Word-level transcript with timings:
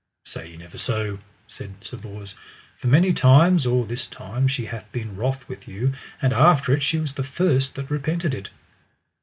Say 0.25 0.49
ye 0.49 0.57
never 0.57 0.79
so, 0.79 1.19
said 1.45 1.75
Sir 1.85 1.95
Bors, 1.97 2.33
for 2.79 2.87
many 2.87 3.13
times 3.13 3.67
or 3.67 3.85
this 3.85 4.07
time 4.07 4.47
she 4.47 4.65
hath 4.65 4.91
been 4.91 5.15
wroth 5.15 5.47
with 5.47 5.67
you, 5.67 5.93
and 6.23 6.33
after 6.33 6.73
it 6.73 6.81
she 6.81 6.97
was 6.97 7.11
the 7.13 7.21
first 7.23 7.75
that 7.75 7.91
repented 7.91 8.33
it. 8.33 8.49